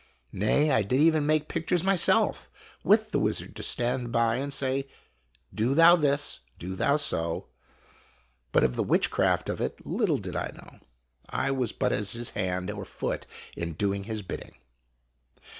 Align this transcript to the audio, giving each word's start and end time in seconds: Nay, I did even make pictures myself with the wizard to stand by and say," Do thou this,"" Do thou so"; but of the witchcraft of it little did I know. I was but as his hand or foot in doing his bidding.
Nay, 0.33 0.71
I 0.71 0.81
did 0.81 0.99
even 0.99 1.27
make 1.27 1.47
pictures 1.47 1.83
myself 1.83 2.49
with 2.83 3.11
the 3.11 3.19
wizard 3.19 3.55
to 3.55 3.61
stand 3.61 4.11
by 4.11 4.37
and 4.37 4.51
say," 4.51 4.87
Do 5.53 5.75
thou 5.75 5.95
this,"" 5.95 6.39
Do 6.57 6.73
thou 6.73 6.95
so"; 6.95 7.45
but 8.51 8.63
of 8.63 8.75
the 8.75 8.81
witchcraft 8.81 9.47
of 9.47 9.61
it 9.61 9.85
little 9.85 10.17
did 10.17 10.35
I 10.35 10.53
know. 10.55 10.79
I 11.29 11.51
was 11.51 11.71
but 11.71 11.91
as 11.91 12.13
his 12.13 12.31
hand 12.31 12.71
or 12.71 12.83
foot 12.83 13.27
in 13.55 13.73
doing 13.73 14.05
his 14.05 14.23
bidding. 14.23 14.55